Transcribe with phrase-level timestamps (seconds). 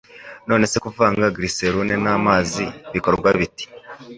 [0.47, 3.65] nonese kuvanga glyserune namazi bikorwa bite